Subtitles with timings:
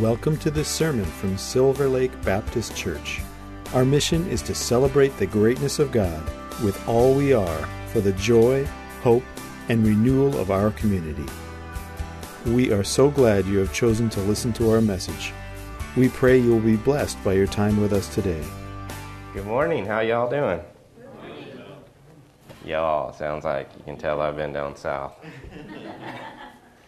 [0.00, 3.20] Welcome to this sermon from Silver Lake Baptist Church.
[3.74, 6.20] Our mission is to celebrate the greatness of God
[6.64, 8.66] with all we are for the joy,
[9.04, 9.22] hope,
[9.68, 11.32] and renewal of our community.
[12.44, 15.32] We are so glad you have chosen to listen to our message.
[15.96, 18.44] We pray you will be blessed by your time with us today.
[19.32, 19.86] Good morning.
[19.86, 20.60] How y'all doing?
[22.64, 25.14] Y'all sounds like you can tell I've been down south.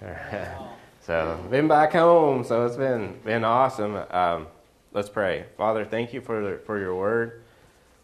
[1.07, 3.95] so been back home, so it's been been awesome.
[4.11, 4.49] Um,
[4.93, 5.45] let's pray.
[5.57, 7.45] Father, thank you for for your word.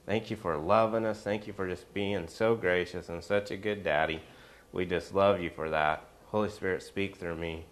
[0.07, 1.21] Thank you for loving us.
[1.21, 4.23] Thank you for just being so gracious and such a good daddy.
[4.71, 6.05] We just love you for that.
[6.29, 7.67] Holy Spirit, speak through me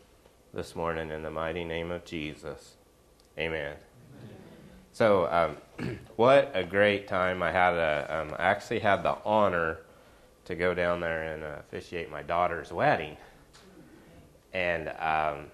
[0.52, 2.74] this morning in the mighty name of Jesus.
[3.38, 3.76] Amen.
[4.92, 5.28] So,
[5.78, 7.40] um, what a great time!
[7.40, 9.78] I had a, um, I actually had the honor
[10.46, 13.16] to go down there and uh, officiate my daughter's wedding,
[14.52, 15.46] and um,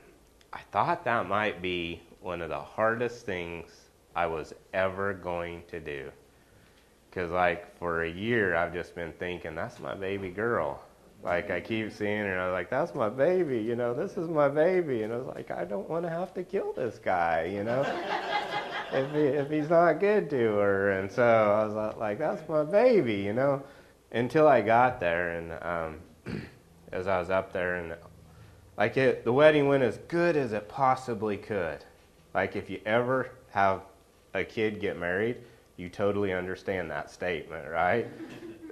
[0.52, 3.70] I thought that might be one of the hardest things
[4.14, 6.11] I was ever going to do.
[7.11, 10.83] Because, like, for a year, I've just been thinking, that's my baby girl.
[11.22, 14.28] Like, I keep seeing her, and I'm like, that's my baby, you know, this is
[14.28, 15.03] my baby.
[15.03, 17.83] And I was like, I don't want to have to kill this guy, you know,
[18.92, 20.92] if, he, if he's not good to her.
[20.92, 23.62] And so I was like, that's my baby, you know,
[24.12, 25.31] until I got there.
[25.31, 26.42] And um,
[26.92, 27.94] as I was up there, and
[28.77, 31.84] like, it, the wedding went as good as it possibly could.
[32.34, 33.82] Like, if you ever have
[34.34, 35.38] a kid get married,
[35.77, 38.06] you totally understand that statement, right?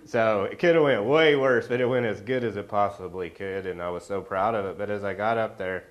[0.07, 3.31] so it could have went way worse, but it went as good as it possibly
[3.31, 4.79] could, and I was so proud of it.
[4.79, 5.85] But as I got up there,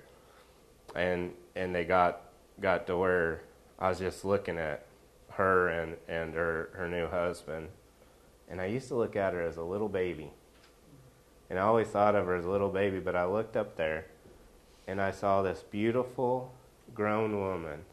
[0.94, 2.22] and and they got
[2.60, 3.42] got to where
[3.78, 4.86] I was just looking at
[5.32, 7.68] her and and her her new husband,
[8.48, 10.30] and I used to look at her as a little baby,
[11.54, 12.98] and I always thought of her as a little baby.
[12.98, 14.06] But I looked up there,
[14.88, 16.52] and I saw this beautiful
[16.92, 17.84] grown woman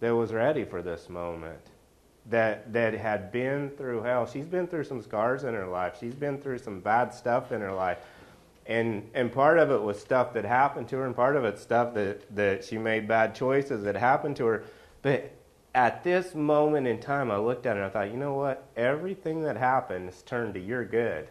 [0.00, 1.60] that was ready for this moment
[2.30, 4.26] that that had been through hell.
[4.26, 5.98] She's been through some scars in her life.
[6.00, 7.98] She's been through some bad stuff in her life.
[8.64, 11.60] And and part of it was stuff that happened to her and part of it's
[11.60, 14.64] stuff that, that she made bad choices that happened to her.
[15.02, 15.30] But
[15.74, 18.66] at this moment in time I looked at her and I thought, you know what?
[18.78, 21.28] Everything that happened is turned to your good.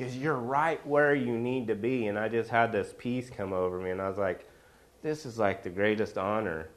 [0.00, 2.06] Because you're right where you need to be.
[2.06, 4.48] And I just had this peace come over me and I was like,
[5.02, 6.70] this is like the greatest honor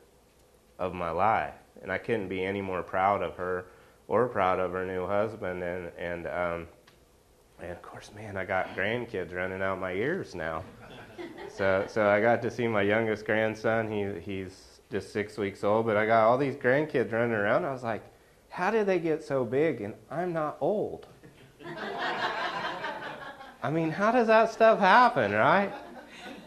[0.77, 3.67] of my life and I couldn't be any more proud of her
[4.09, 5.63] or proud of her new husband.
[5.63, 6.67] And and um,
[7.61, 10.61] and of course, man, I got grandkids running out my ears now.
[11.47, 13.89] So so I got to see my youngest grandson.
[13.89, 17.63] He he's just six weeks old, but I got all these grandkids running around.
[17.63, 18.03] I was like,
[18.49, 19.79] how did they get so big?
[19.79, 21.07] And I'm not old.
[23.63, 25.71] I mean, how does that stuff happen, right?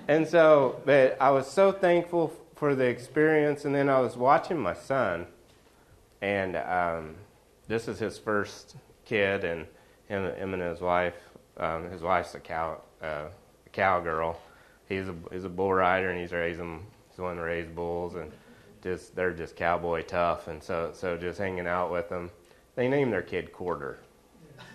[0.06, 4.58] And so, but I was so thankful for the experience, and then I was watching
[4.58, 5.26] my son,
[6.20, 7.14] and um,
[7.68, 8.76] this is his first
[9.06, 9.66] kid, and
[10.08, 11.14] him, him and his wife.
[11.56, 13.28] Um, his wife's a cow, uh,
[13.64, 14.38] a cowgirl.
[14.86, 18.30] He's a he's a bull rider, and he's raising he's one to raise bulls, and
[18.82, 22.30] just they're just cowboy tough, and so so just hanging out with them.
[22.74, 24.00] They named their kid Quarter.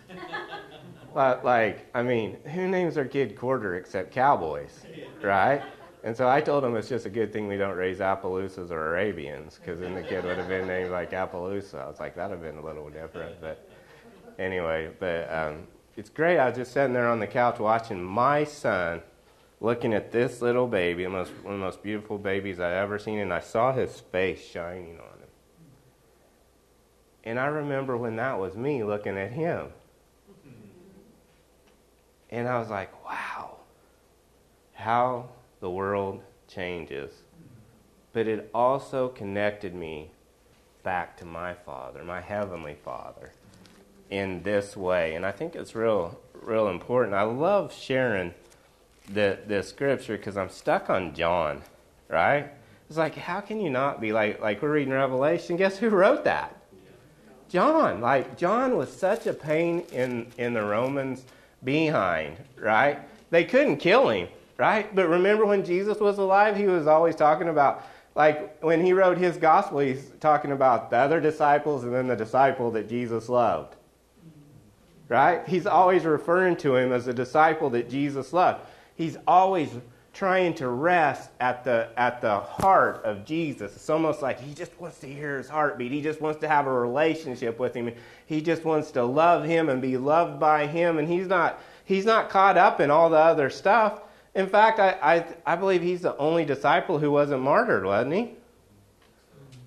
[1.15, 4.81] like I mean, who names their kid Quarter except cowboys,
[5.21, 5.61] right?
[6.03, 8.87] And so I told him it's just a good thing we don't raise Appaloosas or
[8.87, 11.75] Arabians, because then the kid would have been named like Appaloosa.
[11.75, 13.39] I was like, that would have been a little different.
[13.39, 13.69] But
[14.39, 16.39] anyway, but um, it's great.
[16.39, 19.01] I was just sitting there on the couch watching my son
[19.59, 23.19] looking at this little baby, most, one of the most beautiful babies I've ever seen,
[23.19, 25.29] and I saw his face shining on him.
[27.23, 29.67] And I remember when that was me looking at him.
[32.31, 33.57] And I was like, wow,
[34.73, 37.11] how the world changes.
[38.13, 40.11] But it also connected me
[40.83, 43.31] back to my Father, my Heavenly Father,
[44.09, 45.15] in this way.
[45.15, 47.15] And I think it's real, real important.
[47.15, 48.33] I love sharing
[49.09, 51.61] the, the scripture because I'm stuck on John,
[52.07, 52.49] right?
[52.89, 55.55] It's like, how can you not be like, like we're reading Revelation?
[55.55, 56.57] Guess who wrote that?
[57.47, 58.01] John.
[58.01, 61.25] Like, John was such a pain in, in the Romans'
[61.63, 62.99] behind, right?
[63.29, 64.27] They couldn't kill him
[64.61, 64.95] right?
[64.95, 69.17] But remember when Jesus was alive, he was always talking about, like when he wrote
[69.17, 73.75] his gospel, he's talking about the other disciples and then the disciple that Jesus loved.
[75.09, 75.41] Right?
[75.47, 78.61] He's always referring to him as a disciple that Jesus loved.
[78.95, 79.69] He's always
[80.13, 83.75] trying to rest at the at the heart of Jesus.
[83.75, 85.91] It's almost like he just wants to hear his heartbeat.
[85.91, 87.91] He just wants to have a relationship with him.
[88.25, 92.05] He just wants to love him and be loved by him and he's not he's
[92.05, 94.01] not caught up in all the other stuff
[94.33, 98.35] In fact, I, I, I believe he's the only disciple who wasn't martyred, wasn't he?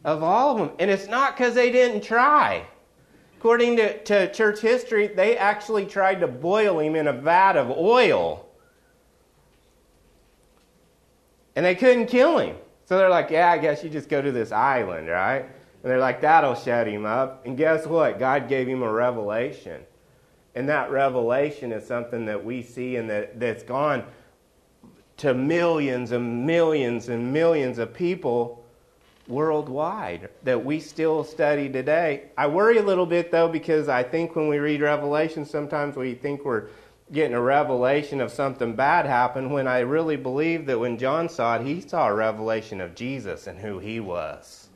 [0.05, 0.77] Of all of them.
[0.79, 2.67] And it's not because they didn't try.
[3.39, 7.71] According to, to church history, they actually tried to boil him in a vat of
[7.71, 8.44] oil.
[11.57, 12.57] And they couldn't kill him.
[12.87, 15.43] So they're like, yeah, I guess you just go to this island, right?
[15.43, 17.47] And they're like, that'll shut him up.
[17.47, 18.19] And guess what?
[18.19, 19.83] God gave him a revelation.
[20.55, 24.05] And that revelation is something that we see and that, that's gone
[25.19, 28.65] to millions and millions and millions of people
[29.27, 32.25] worldwide that we still study today.
[32.37, 36.15] I worry a little bit though because I think when we read Revelation, sometimes we
[36.15, 36.69] think we're
[37.13, 41.57] getting a revelation of something bad happen when I really believe that when John saw
[41.57, 44.69] it, he saw a revelation of Jesus and who he was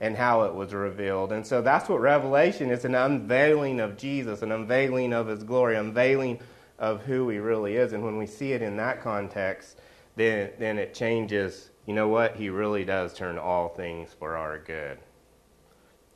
[0.00, 1.30] and how it was revealed.
[1.30, 5.76] And so that's what Revelation is an unveiling of Jesus, an unveiling of his glory,
[5.76, 6.40] unveiling
[6.78, 7.92] of who he really is.
[7.92, 9.78] And when we see it in that context,
[10.16, 11.70] then, then it changes.
[11.84, 12.36] You know what?
[12.36, 14.98] He really does turn all things for our good.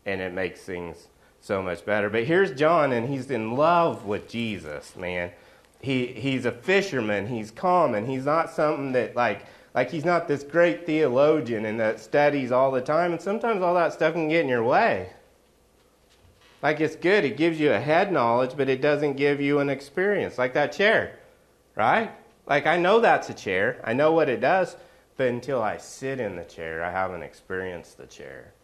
[0.06, 1.08] And it makes things
[1.44, 2.08] so much better.
[2.08, 5.30] But here's John, and he's in love with Jesus, man.
[5.82, 7.26] He, he's a fisherman.
[7.26, 8.06] He's common.
[8.06, 9.44] He's not something that, like,
[9.74, 13.12] like he's not this great theologian and that studies all the time.
[13.12, 15.10] And sometimes all that stuff can get in your way.
[16.62, 19.68] Like it's good, it gives you a head knowledge, but it doesn't give you an
[19.68, 20.38] experience.
[20.38, 21.18] Like that chair,
[21.76, 22.10] right?
[22.46, 24.76] Like I know that's a chair, I know what it does,
[25.18, 28.54] but until I sit in the chair, I haven't experienced the chair.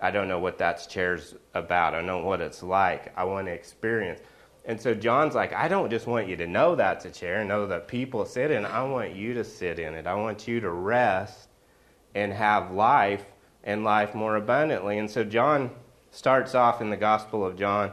[0.00, 1.94] I don't know what that chair's about.
[1.94, 3.12] I don't know what it's like.
[3.16, 4.20] I want to experience.
[4.66, 7.48] And so John's like, I don't just want you to know that's a chair and
[7.48, 8.66] know that people sit in.
[8.66, 10.06] I want you to sit in it.
[10.06, 11.48] I want you to rest
[12.14, 13.24] and have life
[13.62, 14.98] and life more abundantly.
[14.98, 15.70] And so John
[16.10, 17.92] starts off in the Gospel of John,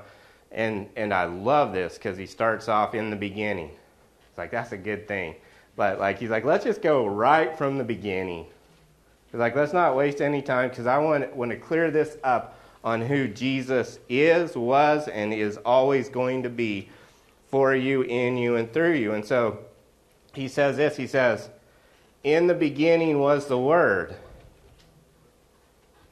[0.52, 3.72] and, and I love this because he starts off in the beginning.
[4.30, 5.36] It's like, that's a good thing.
[5.76, 8.46] But like he's like, let's just go right from the beginning.
[9.34, 12.60] He's like, let's not waste any time because I want, want to clear this up
[12.84, 16.88] on who Jesus is, was, and is always going to be
[17.50, 19.14] for you, in you, and through you.
[19.14, 19.58] And so
[20.36, 21.50] he says this he says,
[22.24, 24.16] In the beginning was the Word.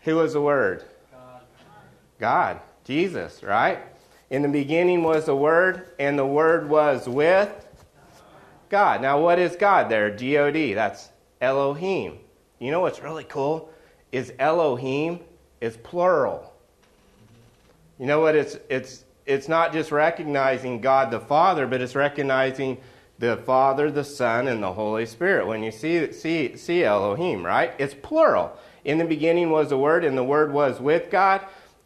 [0.02, 0.84] Who was the Word?
[1.12, 1.42] God,
[2.20, 3.78] God, Jesus, right?
[4.32, 7.68] In the beginning was the Word, and the Word was with
[8.70, 9.00] God.
[9.04, 10.10] Now, what is God there?
[10.10, 10.74] G O D.
[10.74, 11.10] That's
[11.40, 12.18] Elohim.
[12.62, 13.70] You know what's really cool?
[14.12, 15.20] Is Elohim
[15.60, 16.54] is plural.
[18.00, 18.36] You know what?
[18.36, 22.78] It's, it's, it's not just recognizing God the Father, but it's recognizing
[23.20, 25.48] the Father, the Son, and the Holy Spirit.
[25.48, 27.74] When you see, see, see Elohim, right?
[27.78, 28.58] It's plural.
[28.86, 31.42] In the beginning was the Word, and the Word was with God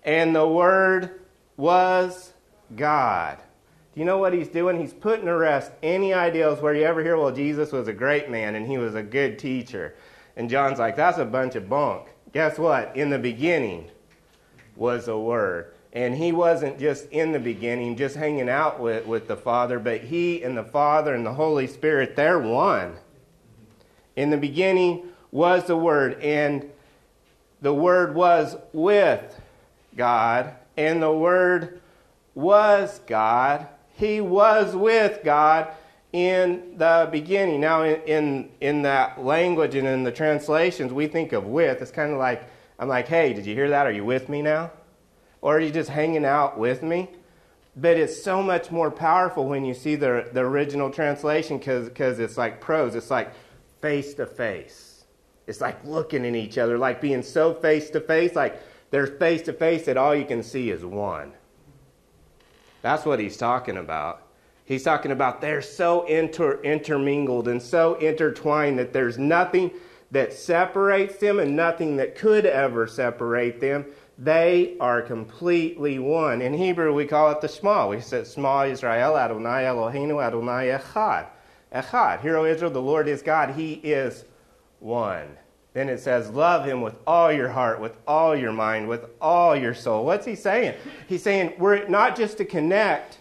[0.06, 1.20] and the Word
[1.58, 2.32] was
[2.76, 3.38] God.
[3.94, 4.80] Do you know what he's doing?
[4.80, 8.30] He's putting to rest any ideals where you ever hear, well, Jesus was a great
[8.30, 9.96] man and he was a good teacher.
[10.36, 12.08] And John's like, that's a bunch of bunk.
[12.34, 12.96] Guess what?
[12.96, 13.90] In the beginning
[14.76, 15.72] was the Word.
[15.94, 20.02] And he wasn't just in the beginning, just hanging out with, with the Father, but
[20.02, 22.98] he and the Father and the Holy Spirit, they're one.
[24.18, 26.70] In the beginning was the Word, and
[27.62, 29.42] the Word was with
[29.96, 31.80] God, and the Word
[32.34, 33.68] was God.
[33.96, 35.70] He was with God
[36.16, 37.60] in the beginning.
[37.60, 41.82] Now, in, in, in, that language and in the translations, we think of with.
[41.82, 43.86] It's kind of like, I'm like, hey, did you hear that?
[43.86, 44.72] Are you with me now?
[45.42, 47.10] Or are you just hanging out with me?
[47.76, 52.38] But it's so much more powerful when you see the, the original translation because it's
[52.38, 52.96] like prose.
[52.96, 53.34] It's like
[53.82, 55.04] face to face.
[55.48, 59.42] It's like looking at each other, like being so face to face, like they're face
[59.44, 61.34] to face that all you can see is one.
[62.82, 64.25] That's what he's talking about.
[64.66, 69.72] He's talking about they're so inter- intermingled and so intertwined that there's nothing
[70.12, 73.86] that separates them and nothing that could ever separate them.
[74.18, 76.42] They are completely one.
[76.42, 77.88] In Hebrew, we call it the Shema.
[77.88, 81.28] We said Shema Israel, Adonai Eloheinu, Adonai Echad.
[81.74, 82.22] Echad.
[82.22, 83.52] Hear, O Israel, the Lord is God.
[83.52, 84.26] He is
[84.80, 85.38] one.
[85.74, 89.56] Then it says, Love him with all your heart, with all your mind, with all
[89.56, 90.06] your soul.
[90.06, 90.76] What's he saying?
[91.08, 93.18] He's saying we're not just to connect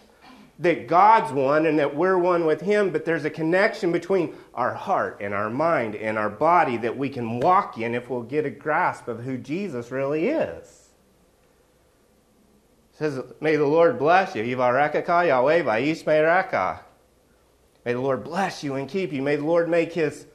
[0.59, 4.73] that God's one and that we're one with him, but there's a connection between our
[4.73, 8.45] heart and our mind and our body that we can walk in if we'll get
[8.45, 10.89] a grasp of who Jesus really is.
[12.93, 14.43] It says, May the Lord bless you.
[17.85, 19.21] May the Lord bless you and keep you.
[19.21, 20.25] May the Lord make his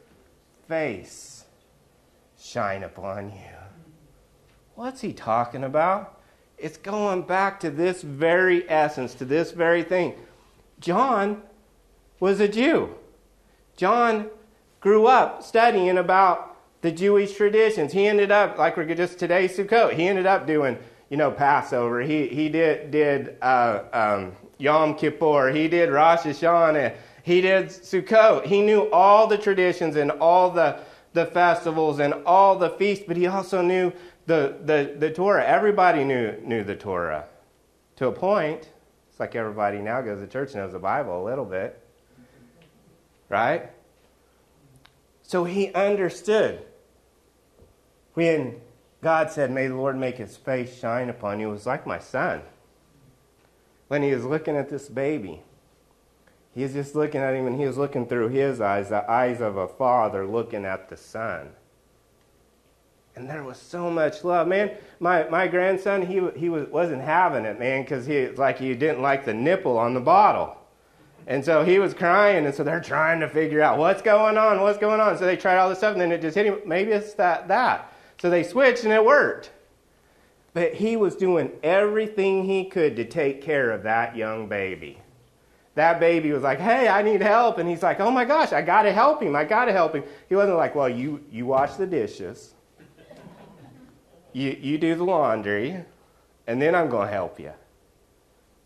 [0.68, 1.44] face
[2.38, 3.56] shine upon you.
[4.74, 6.19] What's he talking about?
[6.60, 10.14] It's going back to this very essence, to this very thing.
[10.78, 11.42] John
[12.18, 12.94] was a Jew.
[13.76, 14.28] John
[14.80, 17.92] grew up studying about the Jewish traditions.
[17.92, 20.76] He ended up, like we're just today, Sukkot, he ended up doing,
[21.08, 22.02] you know, Passover.
[22.02, 25.50] He, he did, did uh, um, Yom Kippur.
[25.50, 26.94] He did Rosh Hashanah.
[27.22, 28.44] He did Sukkot.
[28.44, 30.78] He knew all the traditions and all the,
[31.12, 33.92] the festivals and all the feasts, but he also knew
[34.30, 35.44] the, the, the Torah.
[35.44, 37.24] Everybody knew, knew the Torah
[37.96, 38.68] to a point.
[39.10, 41.84] It's like everybody now goes to church knows the Bible a little bit.
[43.28, 43.70] Right?
[45.24, 46.62] So he understood.
[48.14, 48.60] When
[49.02, 51.98] God said, May the Lord make his face shine upon you, it was like my
[51.98, 52.42] son.
[53.88, 55.42] When he was looking at this baby,
[56.54, 59.40] he was just looking at him and he was looking through his eyes, the eyes
[59.40, 61.50] of a father looking at the son.
[63.20, 64.48] And there was so much love.
[64.48, 68.74] Man, my, my grandson, he, he was, wasn't having it, man, because he like he
[68.74, 70.56] didn't like the nipple on the bottle.
[71.26, 74.62] And so he was crying, and so they're trying to figure out what's going on,
[74.62, 75.18] what's going on.
[75.18, 76.60] So they tried all this stuff, and then it just hit him.
[76.64, 77.92] Maybe it's that, that.
[78.22, 79.50] So they switched, and it worked.
[80.54, 84.98] But he was doing everything he could to take care of that young baby.
[85.74, 87.58] That baby was like, hey, I need help.
[87.58, 89.36] And he's like, oh my gosh, I got to help him.
[89.36, 90.04] I got to help him.
[90.30, 92.54] He wasn't like, well, you, you wash the dishes
[94.32, 95.84] you, you do the laundry,
[96.46, 97.52] and then I'm going to help you.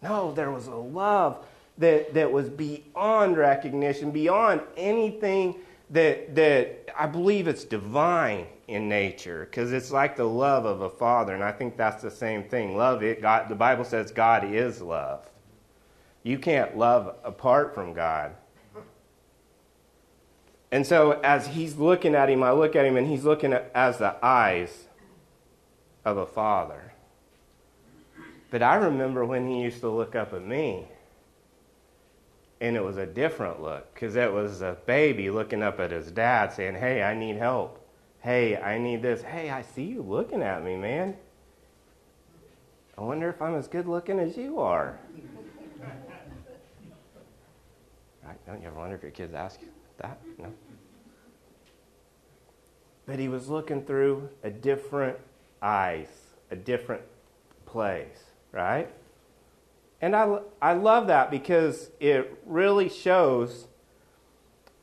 [0.02, 1.44] No, there was a love
[1.78, 5.56] that, that was beyond recognition, beyond anything
[5.90, 10.90] that, that I believe it's divine in nature because it's like the love of a
[10.90, 12.76] father, and I think that's the same thing.
[12.76, 13.21] Love it.
[13.21, 15.28] God, the Bible says God is love.
[16.23, 18.35] You can't love apart from God.
[20.73, 23.71] And so, as he's looking at him, I look at him, and he's looking at
[23.75, 24.88] as the eyes
[26.05, 26.93] of a father.
[28.51, 30.87] But I remember when he used to look up at me,
[32.61, 36.11] and it was a different look because it was a baby looking up at his
[36.11, 37.81] dad saying, Hey, I need help.
[38.21, 39.23] Hey, I need this.
[39.23, 41.17] Hey, I see you looking at me, man.
[42.97, 44.99] I wonder if I'm as good looking as you are.
[48.25, 48.47] right?
[48.47, 49.69] Don't you ever wonder if your kids ask you
[49.99, 50.21] that?
[50.39, 50.53] No.
[53.05, 55.19] But he was looking through a different
[55.64, 56.09] eyes,
[56.50, 57.02] a different
[57.64, 58.88] place, right?
[60.00, 63.66] And I, I love that because it really shows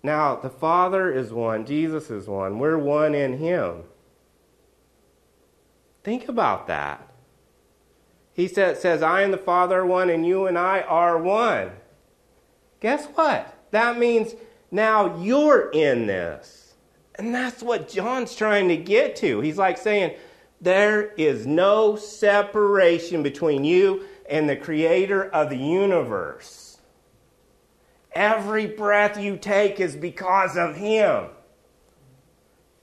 [0.04, 3.84] now the Father is one, Jesus is one, we're one in Him.
[6.04, 7.08] Think about that.
[8.34, 11.72] He says, says, I and the Father are one, and you and I are one.
[12.80, 13.56] Guess what?
[13.70, 14.34] That means
[14.72, 16.74] now you're in this.
[17.16, 19.42] And that's what John's trying to get to.
[19.42, 20.16] He's like saying,
[20.62, 26.80] there is no separation between you and the creator of the universe.
[28.14, 31.26] Every breath you take is because of him.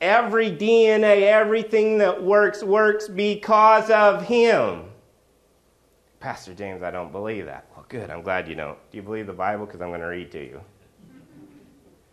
[0.00, 4.85] Every DNA, everything that works, works because of him.
[6.20, 7.66] Pastor James, I don't believe that.
[7.75, 8.11] Well, good.
[8.11, 8.78] I'm glad you don't.
[8.90, 9.66] Do you believe the Bible?
[9.66, 10.61] Because I'm going to read to you.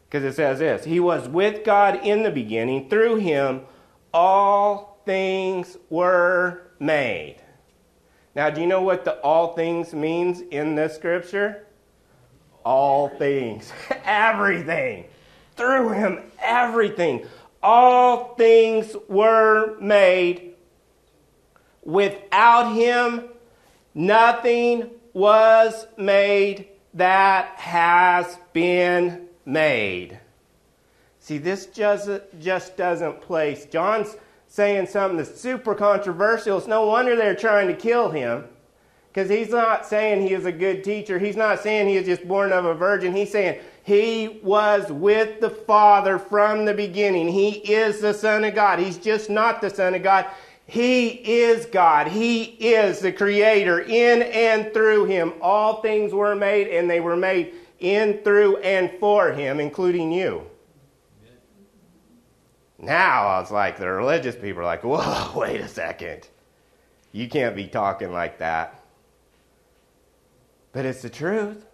[0.08, 2.90] Because it says this He was with God in the beginning.
[2.90, 3.62] Through him,
[4.14, 7.38] all things were made.
[8.36, 11.66] Now, do you know what the all things means in this scripture?
[12.66, 13.72] All things,
[14.04, 15.06] everything.
[15.56, 17.26] Through him, everything.
[17.64, 20.56] All things were made.
[21.84, 23.30] Without him,
[23.94, 30.20] nothing was made that has been made.
[31.20, 32.10] See, this just,
[32.40, 33.66] just doesn't place.
[33.66, 34.16] John's
[34.56, 36.58] saying something that's super controversial.
[36.58, 38.46] It's no wonder they're trying to kill him.
[39.10, 41.20] Because he's not saying he is a good teacher.
[41.20, 43.14] He's not saying he is just born of a virgin.
[43.14, 47.28] He's saying he was with the Father from the beginning.
[47.28, 48.80] He is the Son of God.
[48.80, 50.26] He's just not the Son of God.
[50.68, 52.08] He is God.
[52.08, 53.82] He is the Creator.
[53.82, 58.90] In and through Him, all things were made, and they were made in, through, and
[59.02, 60.46] for Him, including you.
[62.86, 66.28] Now I was like, the religious people are like, whoa, wait a second.
[67.12, 68.80] You can't be talking like that.
[70.72, 71.66] But it's the truth.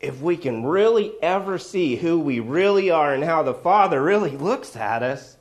[0.00, 4.36] If we can really ever see who we really are and how the Father really
[4.36, 5.36] looks at us,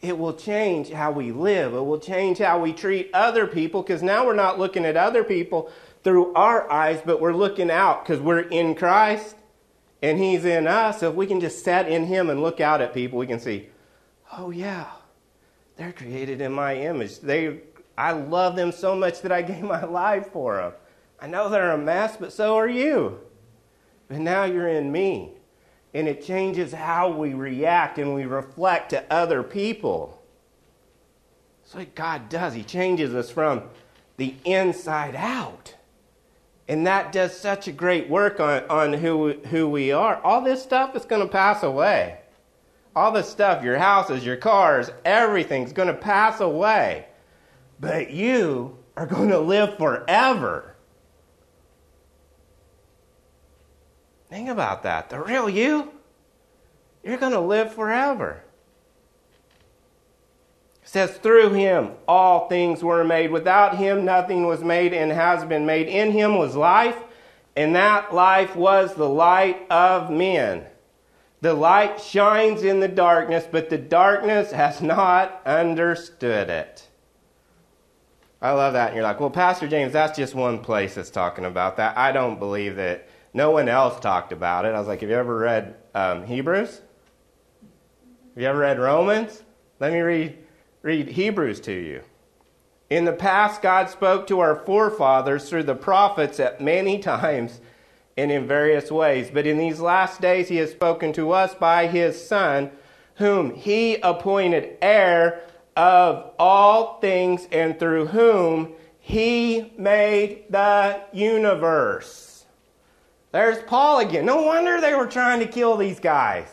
[0.00, 1.74] it will change how we live.
[1.74, 5.24] It will change how we treat other people because now we're not looking at other
[5.24, 5.72] people
[6.04, 9.34] through our eyes, but we're looking out because we're in Christ
[10.06, 12.94] and He's in us, if we can just sit in Him and look out at
[12.94, 13.68] people, we can see,
[14.32, 14.86] oh, yeah,
[15.74, 17.18] they're created in my image.
[17.18, 17.62] They,
[17.98, 20.72] I love them so much that I gave my life for them.
[21.20, 23.18] I know they're a mess, but so are you.
[24.06, 25.32] but now you're in me.
[25.92, 30.22] And it changes how we react and we reflect to other people.
[31.62, 32.54] That's what God does.
[32.54, 33.62] He changes us from
[34.18, 35.74] the inside out.
[36.68, 40.20] And that does such a great work on, on who, who we are.
[40.22, 42.18] All this stuff is going to pass away.
[42.96, 47.06] All this stuff, your houses, your cars, everything's going to pass away.
[47.78, 50.74] But you are going to live forever.
[54.28, 55.08] Think about that.
[55.10, 55.92] The real you,
[57.04, 58.42] you're going to live forever.
[60.88, 63.32] Says, through him all things were made.
[63.32, 65.88] Without him nothing was made and has been made.
[65.88, 66.96] In him was life,
[67.56, 70.64] and that life was the light of men.
[71.40, 76.88] The light shines in the darkness, but the darkness has not understood it.
[78.40, 78.88] I love that.
[78.88, 81.98] And you're like, well, Pastor James, that's just one place that's talking about that.
[81.98, 84.68] I don't believe that no one else talked about it.
[84.68, 86.80] I was like, have you ever read um, Hebrews?
[88.34, 89.42] Have you ever read Romans?
[89.80, 90.45] Let me read
[90.86, 92.02] read Hebrews to you.
[92.90, 97.60] In the past, God spoke to our forefathers through the prophets at many times
[98.16, 99.28] and in various ways.
[99.34, 102.70] But in these last days, He has spoken to us by His Son,
[103.16, 105.42] whom He appointed heir
[105.76, 112.44] of all things and through whom He made the universe.
[113.32, 114.24] There's Paul again.
[114.24, 116.46] No wonder they were trying to kill these guys.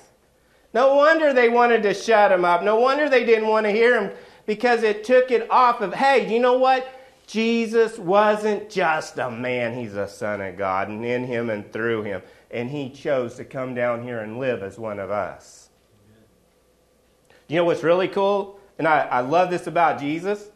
[0.73, 2.63] No wonder they wanted to shut him up.
[2.63, 4.11] No wonder they didn't want to hear him
[4.45, 6.88] because it took it off of, hey, you know what?
[7.25, 12.03] Jesus wasn't just a man, he's a son of God, and in him and through
[12.03, 12.21] him.
[12.51, 15.69] And he chose to come down here and live as one of us.
[17.47, 18.59] You know what's really cool?
[18.77, 20.50] And I, I love this about Jesus,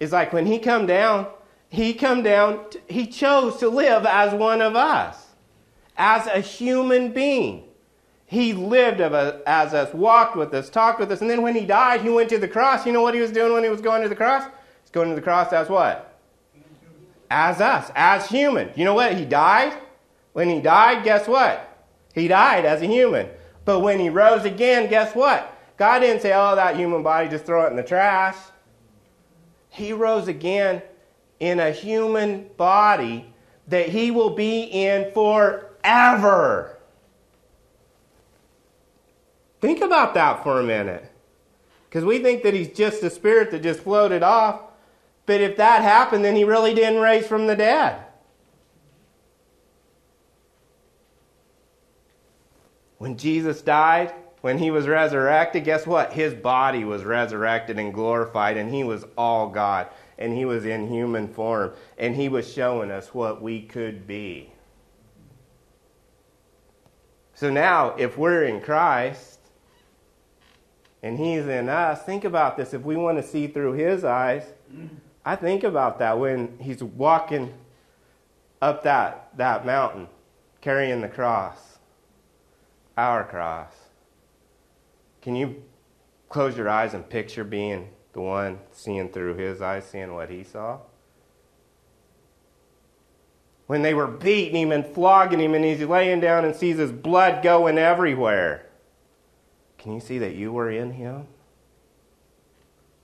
[0.00, 1.26] is like when he come down,
[1.68, 5.26] he come down, he chose to live as one of us,
[5.96, 7.67] as a human being.
[8.30, 12.02] He lived as us, walked with us, talked with us, and then when he died,
[12.02, 12.84] he went to the cross.
[12.84, 14.44] You know what he was doing when he was going to the cross?
[14.82, 16.20] He's going to the cross as what?
[17.30, 18.70] As us, as human.
[18.76, 19.16] You know what?
[19.16, 19.78] He died.
[20.34, 21.86] When he died, guess what?
[22.12, 23.30] He died as a human.
[23.64, 25.50] But when he rose again, guess what?
[25.78, 28.36] God didn't say, oh, that human body, just throw it in the trash.
[29.70, 30.82] He rose again
[31.40, 33.32] in a human body
[33.68, 36.77] that he will be in forever.
[39.60, 41.10] Think about that for a minute.
[41.88, 44.60] Because we think that he's just a spirit that just floated off.
[45.26, 48.02] But if that happened, then he really didn't raise from the dead.
[52.98, 56.12] When Jesus died, when he was resurrected, guess what?
[56.12, 60.88] His body was resurrected and glorified, and he was all God, and he was in
[60.88, 64.52] human form, and he was showing us what we could be.
[67.34, 69.37] So now, if we're in Christ,
[71.02, 72.02] and He's in us.
[72.02, 72.74] Think about this.
[72.74, 74.44] If we want to see through His eyes,
[75.24, 77.54] I think about that when He's walking
[78.60, 80.08] up that, that mountain
[80.60, 81.78] carrying the cross,
[82.96, 83.72] our cross.
[85.22, 85.62] Can you
[86.28, 90.42] close your eyes and picture being the one seeing through His eyes, seeing what He
[90.44, 90.78] saw?
[93.68, 96.90] When they were beating him and flogging him, and he's laying down and sees his
[96.90, 98.64] blood going everywhere.
[99.78, 101.26] Can you see that you were in him?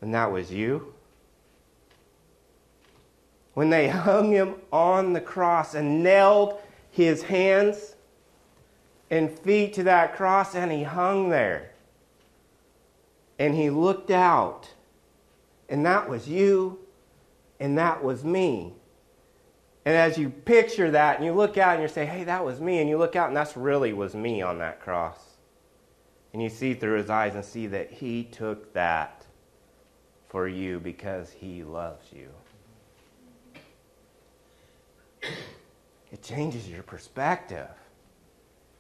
[0.00, 0.92] And that was you?
[3.54, 6.60] When they hung him on the cross and nailed
[6.90, 7.94] his hands
[9.10, 11.70] and feet to that cross, and he hung there.
[13.38, 14.72] And he looked out,
[15.68, 16.78] and that was you,
[17.60, 18.72] and that was me.
[19.84, 22.60] And as you picture that, and you look out and you say, hey, that was
[22.60, 25.33] me, and you look out, and that's really was me on that cross
[26.34, 29.24] and you see through his eyes and see that he took that
[30.28, 32.28] for you because he loves you.
[36.10, 37.68] It changes your perspective.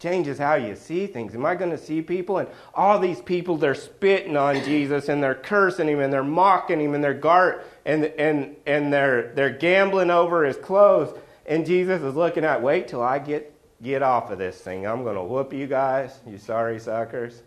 [0.00, 1.36] Changes how you see things.
[1.36, 5.22] Am I going to see people and all these people they're spitting on Jesus and
[5.22, 9.50] they're cursing him and they're mocking him and they're gar- and and and they're they're
[9.50, 13.53] gambling over his clothes and Jesus is looking at wait till I get
[13.84, 14.86] get off of this thing.
[14.86, 17.42] I'm going to whoop you guys, you sorry suckers.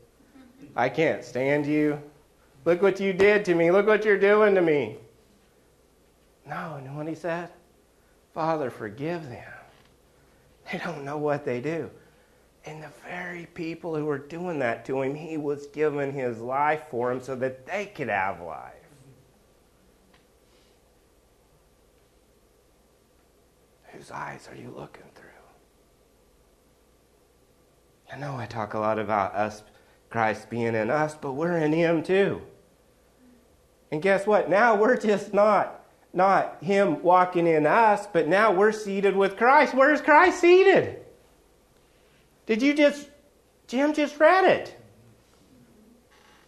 [0.75, 2.01] I can't stand you.
[2.63, 3.71] Look what you did to me.
[3.71, 4.97] Look what you're doing to me.
[6.47, 7.49] No, and what he said?
[8.33, 9.43] Father, forgive them.
[10.71, 11.89] They don't know what they do.
[12.65, 16.83] And the very people who were doing that to him, he was giving his life
[16.89, 18.73] for them so that they could have life.
[23.93, 25.23] Whose eyes are you looking through?
[28.11, 29.63] I know I talk a lot about us,
[30.09, 32.41] Christ being in us, but we're in Him too.
[33.91, 34.49] And guess what?
[34.49, 35.77] Now we're just not
[36.13, 39.73] not Him walking in us, but now we're seated with Christ.
[39.73, 40.99] Where's Christ seated?
[42.45, 43.09] Did you just,
[43.67, 44.75] Jim just read it?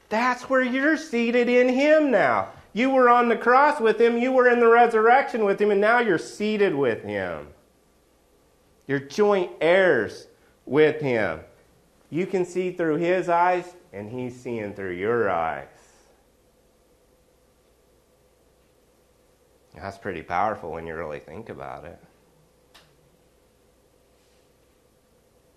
[0.08, 2.50] That's where you're seated in Him now.
[2.74, 5.82] You were on the cross with Him, you were in the resurrection with Him, and
[5.82, 7.48] now you're seated with Him.
[8.88, 10.28] You're joint heirs
[10.66, 11.42] with Him.
[12.10, 15.68] You can see through His eyes, and He's seeing through your eyes.
[19.76, 22.00] That's pretty powerful when you really think about it.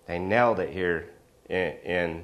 [0.05, 1.09] They nailed it here
[1.49, 2.23] in, in,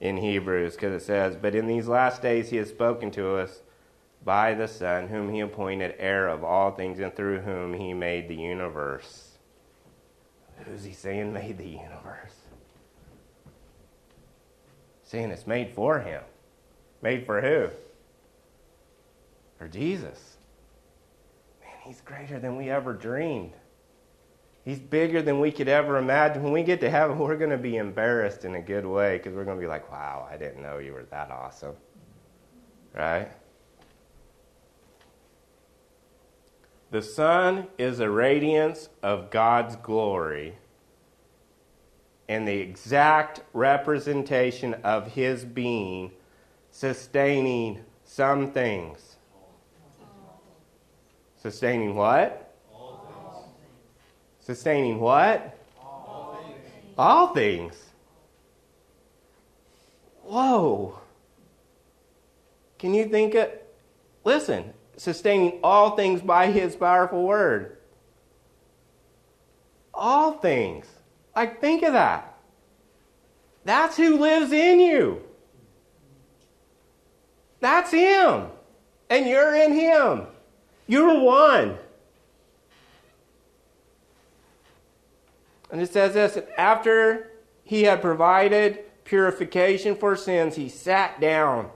[0.00, 3.60] in Hebrews because it says, But in these last days he has spoken to us
[4.24, 8.28] by the Son, whom he appointed heir of all things and through whom he made
[8.28, 9.38] the universe.
[10.64, 12.47] Who's he saying made the universe?
[15.08, 16.22] Saying it's made for him.
[17.00, 17.70] Made for who?
[19.56, 20.36] For Jesus.
[21.62, 23.54] Man, he's greater than we ever dreamed.
[24.66, 26.42] He's bigger than we could ever imagine.
[26.42, 29.32] When we get to heaven, we're going to be embarrassed in a good way because
[29.32, 31.74] we're going to be like, wow, I didn't know you were that awesome.
[32.94, 33.30] Right?
[36.90, 40.58] The sun is a radiance of God's glory
[42.28, 46.12] and the exact representation of His being,
[46.70, 49.16] sustaining some things.
[51.40, 52.54] Sustaining what?
[54.40, 55.56] Sustaining what?
[55.78, 56.94] All things.
[56.96, 57.84] All things.
[60.22, 60.98] Whoa.
[62.78, 63.74] Can you think it?
[64.24, 67.78] Listen, sustaining all things by his powerful word.
[69.94, 70.86] All things.
[71.38, 72.36] Like, think of that.
[73.64, 75.22] That's who lives in you.
[77.60, 78.46] That's him.
[79.08, 80.26] And you're in him.
[80.88, 81.78] You're one.
[85.70, 87.30] And it says this after
[87.62, 91.70] he had provided purification for sins, he sat down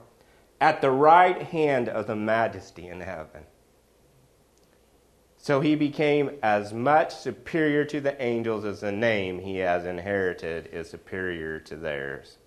[0.59, 3.43] at the right hand of the majesty in heaven.
[5.43, 10.69] So he became as much superior to the angels as the name he has inherited
[10.71, 12.37] is superior to theirs.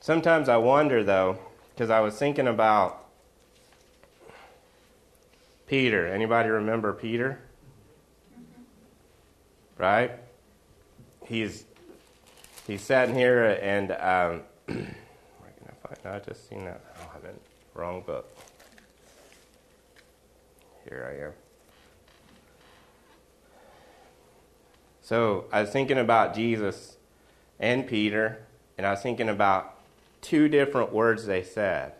[0.00, 1.38] Sometimes I wonder, though,
[1.74, 3.06] because I was thinking about
[5.66, 6.06] Peter.
[6.06, 7.40] Anybody remember Peter?
[9.78, 10.10] right?
[11.24, 11.64] He's
[12.66, 16.16] he's sitting here and um, where can I find?
[16.16, 16.82] I just seen that.
[17.00, 17.34] Oh, in
[17.74, 18.28] wrong book.
[20.88, 21.32] Here I am.
[25.02, 26.96] So I was thinking about Jesus
[27.58, 28.38] and Peter,
[28.76, 29.74] and I was thinking about
[30.22, 31.92] two different words they said.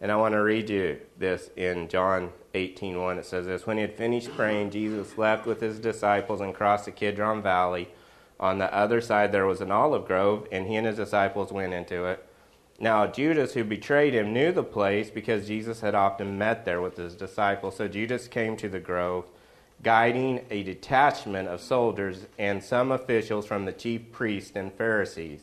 [0.00, 3.18] And I want to read you this in John 18:1.
[3.18, 6.86] It says this: When he had finished praying, Jesus left with his disciples and crossed
[6.86, 7.88] the Kidron Valley.
[8.40, 11.72] On the other side there was an olive grove, and he and his disciples went
[11.72, 12.26] into it.
[12.80, 16.96] Now Judas, who betrayed him, knew the place because Jesus had often met there with
[16.96, 17.76] his disciples.
[17.76, 19.24] So Judas came to the grove,
[19.82, 25.42] guiding a detachment of soldiers and some officials from the chief priests and Pharisees.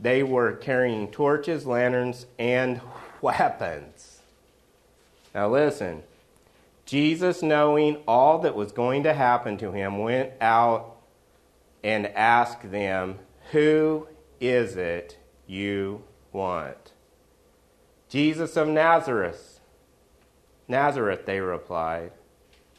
[0.00, 2.80] They were carrying torches, lanterns, and
[3.20, 4.20] weapons.
[5.34, 6.02] Now, listen.
[6.88, 10.96] Jesus, knowing all that was going to happen to him, went out
[11.84, 13.18] and asked them,
[13.52, 14.08] Who
[14.40, 16.92] is it you want?
[18.08, 19.60] Jesus of Nazareth.
[20.66, 22.12] Nazareth, they replied.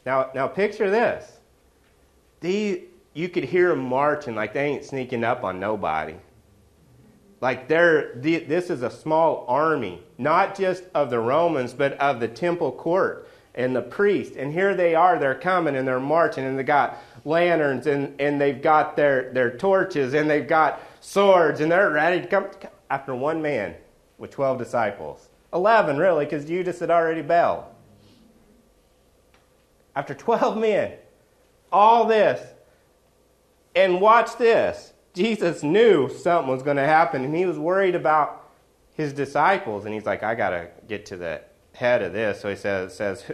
[0.05, 1.39] Now, now picture this.
[2.41, 2.83] These,
[3.13, 6.15] you could hear them marching like they ain't sneaking up on nobody.
[7.41, 12.27] Like they're, this is a small army, not just of the Romans, but of the
[12.27, 14.35] temple court and the priest.
[14.35, 18.39] And here they are, they're coming and they're marching and they got lanterns and, and
[18.39, 22.47] they've got their, their torches and they've got swords and they're ready to come
[22.89, 23.75] after one man
[24.17, 25.29] with 12 disciples.
[25.53, 27.63] 11, really, because Judas had already bailed.
[29.95, 30.93] After 12 men,
[31.71, 32.53] all this.
[33.75, 34.93] And watch this.
[35.13, 38.51] Jesus knew something was going to happen and he was worried about
[38.93, 39.85] his disciples.
[39.85, 41.41] And he's like, I got to get to the
[41.73, 42.41] head of this.
[42.41, 43.25] So he says, says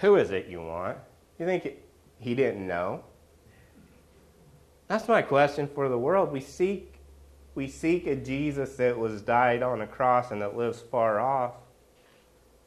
[0.00, 0.98] Who is it you want?
[1.38, 1.76] You think
[2.18, 3.04] he didn't know?
[4.88, 6.32] That's my question for the world.
[6.32, 6.99] We seek,
[7.54, 11.54] we seek a Jesus that was died on a cross and that lives far off.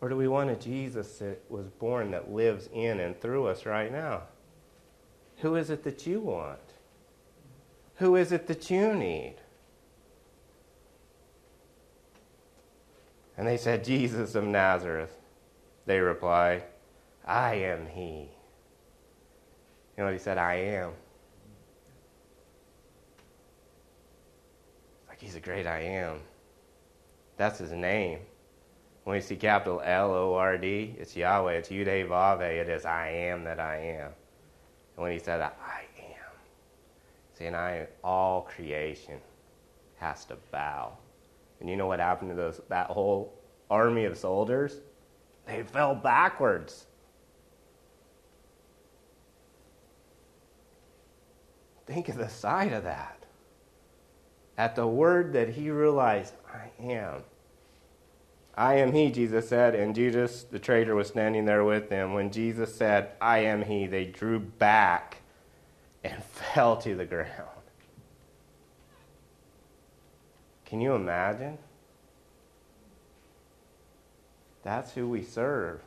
[0.01, 3.65] Or do we want a Jesus that was born that lives in and through us
[3.65, 4.23] right now?
[5.37, 6.59] Who is it that you want?
[7.95, 9.35] Who is it that you need?
[13.37, 15.15] And they said, Jesus of Nazareth.
[15.85, 16.63] They replied,
[17.25, 18.29] I am he.
[19.95, 20.37] You know what he said?
[20.37, 20.91] I am.
[25.23, 26.19] He's a great I am.
[27.37, 28.19] That's his name.
[29.05, 31.53] When you see capital L O R D, it's Yahweh.
[31.53, 32.41] It's Yude Vave.
[32.41, 34.11] It is I am that I am.
[34.95, 39.19] And when he said, I am, and I, all creation
[39.97, 40.93] has to bow.
[41.59, 43.33] And you know what happened to those, that whole
[43.69, 44.77] army of soldiers?
[45.45, 46.85] They fell backwards.
[51.85, 53.22] Think of the sight of that.
[54.57, 57.23] At the word that he realized, I am.
[58.55, 62.13] I am he, Jesus said, and Judas the traitor was standing there with them.
[62.13, 65.17] When Jesus said, I am he, they drew back
[66.03, 67.49] and fell to the ground.
[70.65, 71.57] Can you imagine?
[74.63, 75.81] That's who we serve.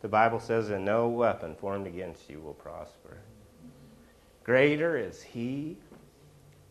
[0.00, 3.18] The Bible says that no weapon formed against you will prosper.
[4.44, 5.76] Greater is he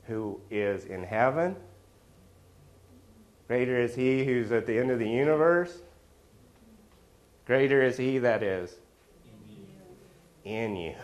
[0.07, 1.55] who is in heaven
[3.47, 5.79] Greater is he who's at the end of the universe.
[7.45, 8.75] Greater is he that is
[10.43, 10.95] in you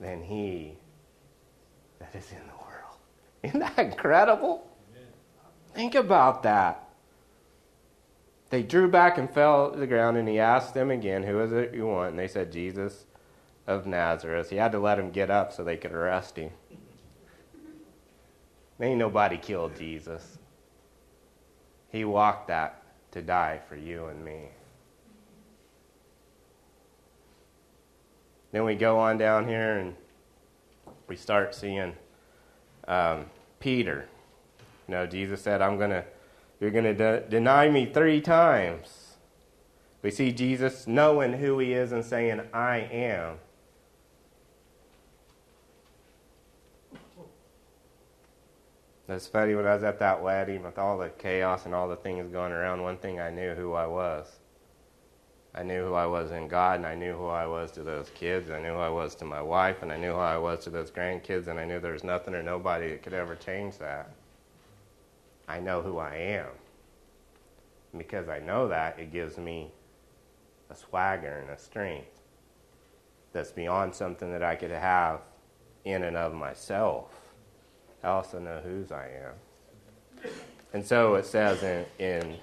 [0.00, 0.72] than he
[1.98, 2.96] that is in the world.
[3.42, 4.66] Isn't that incredible?
[5.74, 6.88] Think about that.
[8.50, 11.52] They drew back and fell to the ground, and he asked them again, Who is
[11.52, 12.10] it you want?
[12.10, 13.06] And they said, Jesus
[13.66, 14.50] of Nazareth.
[14.50, 16.50] He had to let him get up so they could arrest him.
[18.82, 20.38] Ain't nobody killed Jesus.
[21.90, 24.48] He walked that to die for you and me.
[28.50, 29.94] Then we go on down here and
[31.06, 31.94] we start seeing
[32.88, 33.26] um,
[33.60, 34.08] Peter.
[34.88, 36.04] You know, Jesus said, "I'm gonna,
[36.60, 38.98] you're gonna de- deny me three times."
[40.02, 43.38] We see Jesus knowing who he is and saying, "I am."
[49.12, 51.96] It's funny when I was at that wedding with all the chaos and all the
[51.96, 52.82] things going around.
[52.82, 54.26] One thing I knew who I was.
[55.54, 58.08] I knew who I was in God, and I knew who I was to those
[58.14, 58.50] kids.
[58.50, 60.70] I knew who I was to my wife, and I knew who I was to
[60.70, 64.10] those grandkids, and I knew there was nothing or nobody that could ever change that.
[65.46, 66.48] I know who I am.
[67.92, 69.70] And because I know that, it gives me
[70.70, 72.18] a swagger and a strength
[73.34, 75.20] that's beyond something that I could have
[75.84, 77.21] in and of myself.
[78.02, 80.30] I also know whose I am.
[80.72, 82.36] And so it says in, in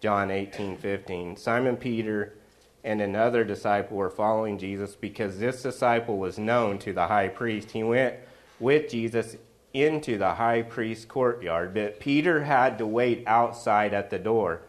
[0.00, 2.34] John 18 15, Simon Peter
[2.82, 7.72] and another disciple were following Jesus because this disciple was known to the high priest.
[7.72, 8.14] He went
[8.58, 9.36] with Jesus
[9.74, 14.62] into the high priest's courtyard, but Peter had to wait outside at the door.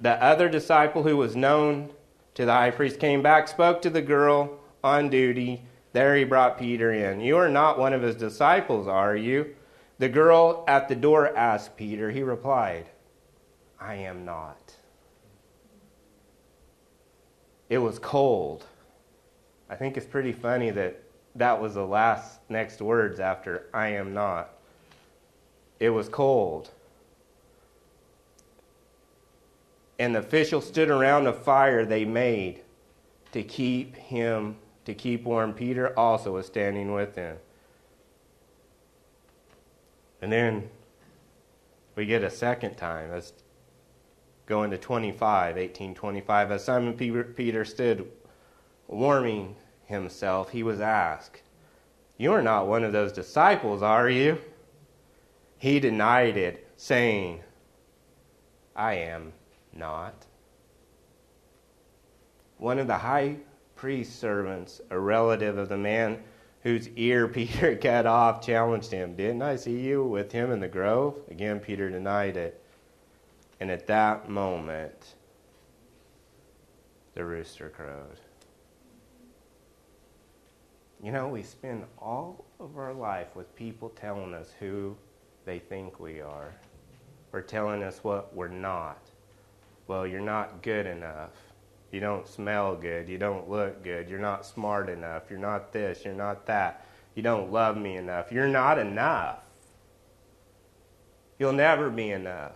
[0.00, 1.90] The other disciple who was known
[2.34, 5.62] to the high priest came back, spoke to the girl on duty,
[5.94, 7.20] there he brought Peter in.
[7.20, 9.54] You are not one of his disciples, are you?
[10.00, 12.10] The girl at the door asked Peter.
[12.10, 12.86] He replied,
[13.80, 14.74] I am not.
[17.70, 18.66] It was cold.
[19.70, 21.00] I think it's pretty funny that
[21.36, 24.50] that was the last next words after I am not.
[25.78, 26.70] It was cold.
[30.00, 32.62] And the officials stood around the fire they made
[33.30, 37.36] to keep him to keep warm, Peter also was standing with them.
[40.20, 40.70] And then
[41.96, 43.10] we get a second time.
[43.10, 43.32] Let's
[44.46, 46.50] go into 25, 1825.
[46.50, 48.10] As Simon Peter stood
[48.88, 51.42] warming himself, he was asked,
[52.16, 54.38] You are not one of those disciples, are you?
[55.58, 57.40] He denied it, saying,
[58.76, 59.32] I am
[59.72, 60.26] not.
[62.58, 63.36] One of the high
[63.84, 66.18] priest servants, a relative of the man
[66.62, 70.68] whose ear Peter cut off, challenged him, Didn't I see you with him in the
[70.68, 71.20] grove?
[71.30, 72.64] Again, Peter denied it.
[73.60, 75.16] And at that moment,
[77.12, 78.20] the rooster crowed.
[81.02, 84.96] You know, we spend all of our life with people telling us who
[85.44, 86.54] they think we are,
[87.34, 89.10] or telling us what we're not.
[89.88, 91.32] Well, you're not good enough.
[91.90, 93.08] You don't smell good.
[93.08, 94.08] You don't look good.
[94.08, 95.24] You're not smart enough.
[95.30, 96.04] You're not this.
[96.04, 96.86] You're not that.
[97.14, 98.32] You don't love me enough.
[98.32, 99.38] You're not enough.
[101.38, 102.52] You'll never be enough.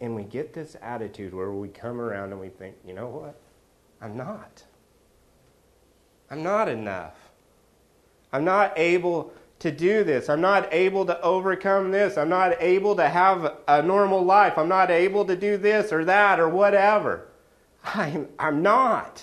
[0.00, 3.40] And we get this attitude where we come around and we think, you know what?
[4.00, 4.62] I'm not.
[6.30, 7.16] I'm not enough.
[8.32, 10.28] I'm not able to do this.
[10.28, 12.16] I'm not able to overcome this.
[12.16, 14.56] I'm not able to have a normal life.
[14.56, 17.28] I'm not able to do this or that or whatever.
[17.84, 19.22] I'm, I'm not.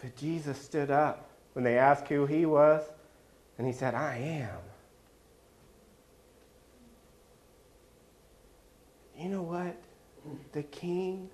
[0.00, 2.82] But Jesus stood up when they asked who he was,
[3.58, 4.58] and he said, I am.
[9.18, 9.76] You know what?
[10.52, 11.28] The King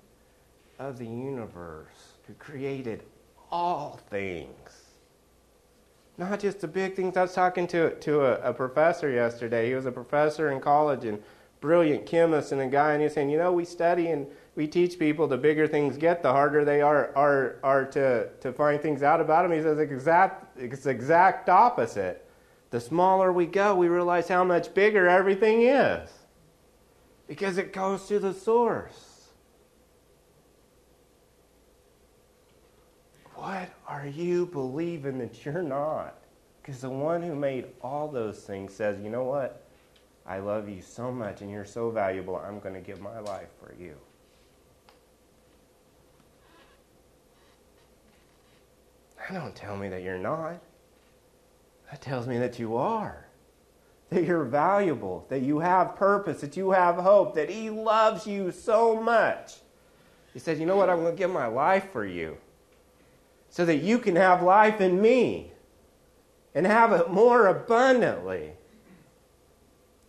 [0.79, 3.03] of the universe who created
[3.51, 4.51] all things.
[6.17, 7.15] Not just the big things.
[7.15, 9.67] I was talking to, to a, a professor yesterday.
[9.67, 11.21] He was a professor in college and
[11.61, 14.97] brilliant chemist and a guy, and he's saying, you know, we study and we teach
[14.97, 19.03] people the bigger things get, the harder they are are, are to, to find things
[19.03, 19.51] out about them.
[19.51, 22.27] He says exact it's exact opposite.
[22.69, 26.09] The smaller we go, we realize how much bigger everything is.
[27.27, 29.06] Because it goes to the source.
[33.37, 36.15] What are you believing that you're not?
[36.59, 39.63] Because the one who made all those things says, you know what?
[40.25, 43.49] I love you so much and you're so valuable, I'm going to give my life
[43.61, 43.93] for you.
[49.31, 50.59] Don't tell me that you're not.
[51.91, 53.27] That tells me that you are.
[54.09, 58.51] That you're valuable, that you have purpose, that you have hope, that He loves you
[58.51, 59.55] so much.
[60.33, 60.89] He said, You know what?
[60.89, 62.37] I'm going to give my life for you
[63.49, 65.51] so that you can have life in me
[66.53, 68.51] and have it more abundantly.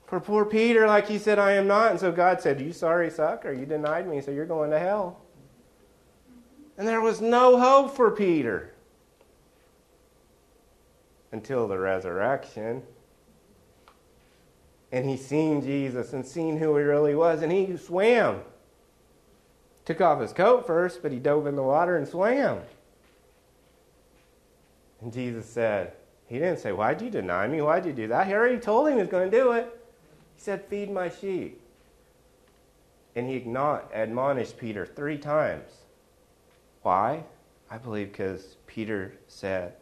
[0.06, 1.90] For poor Peter, like he said, I am not.
[1.90, 5.20] And so God said, You sorry sucker, you denied me, so you're going to hell.
[6.78, 8.72] And there was no hope for Peter
[11.32, 12.82] until the resurrection.
[14.90, 18.40] And he seen Jesus and seen who he really was, and he swam.
[19.84, 22.60] Took off his coat first, but he dove in the water and swam.
[25.00, 25.92] And Jesus said,
[26.26, 27.60] He didn't say, Why'd you deny me?
[27.60, 28.26] Why'd you do that?
[28.26, 29.64] He already told him he was going to do it.
[30.36, 31.60] He said, Feed my sheep.
[33.14, 33.44] And he
[33.92, 35.70] admonished Peter three times.
[36.82, 37.24] Why?
[37.70, 39.74] I believe because Peter said,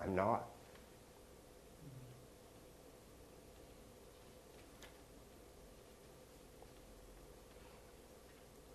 [0.00, 0.44] I'm not.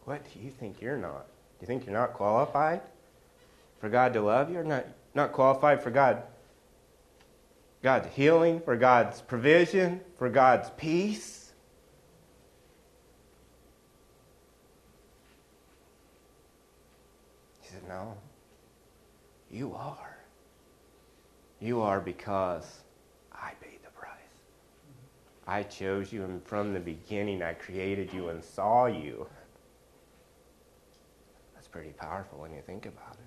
[0.05, 1.25] What do you think you're not?
[1.59, 2.81] Do you think you're not qualified
[3.79, 4.85] for God to love you or not?
[5.17, 6.21] not qualified for God.
[7.83, 11.51] God's healing, for God's provision, for God's peace.
[17.61, 18.15] He said, No,
[19.51, 20.17] you are.
[21.59, 22.81] You are because
[23.33, 24.11] I paid the price.
[25.47, 29.27] I chose you, and from the beginning I created you and saw you.
[31.55, 33.26] That's pretty powerful when you think about it.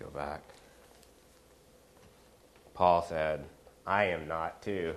[0.00, 0.42] Go back.
[2.74, 3.44] Paul said,
[3.86, 4.94] I am not too.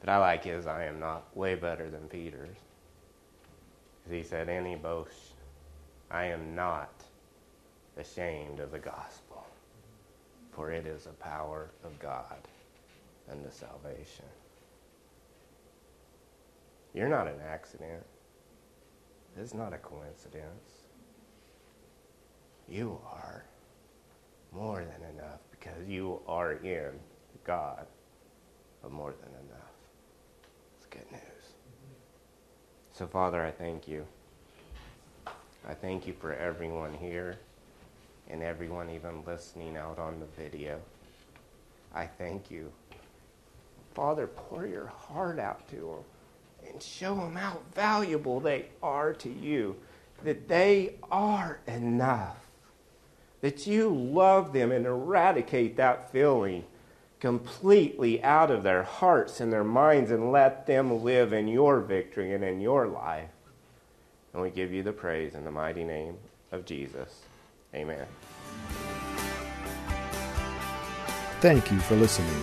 [0.00, 2.56] But I like his I am not way better than Peter's.
[4.04, 5.34] Because he said, Any boast,
[6.10, 6.92] I am not
[7.96, 9.46] ashamed of the gospel,
[10.52, 12.36] for it is a power of God
[13.30, 14.26] unto salvation.
[16.94, 18.04] You're not an accident.
[19.38, 20.86] It's not a coincidence
[22.68, 23.44] you are
[24.52, 26.92] more than enough because you are in
[27.44, 27.86] God
[28.82, 29.72] of more than enough.
[30.76, 31.22] It's good news.
[32.92, 34.06] So, Father, I thank you.
[35.68, 37.38] I thank you for everyone here
[38.28, 40.80] and everyone even listening out on the video.
[41.94, 42.72] I thank you.
[43.94, 49.30] Father, pour your heart out to them and show them how valuable they are to
[49.30, 49.76] you,
[50.24, 52.45] that they are enough
[53.40, 56.64] that you love them and eradicate that feeling
[57.20, 62.34] completely out of their hearts and their minds and let them live in your victory
[62.34, 63.30] and in your life.
[64.32, 66.16] And we give you the praise in the mighty name
[66.52, 67.22] of Jesus.
[67.74, 68.06] Amen.
[71.40, 72.42] Thank you for listening.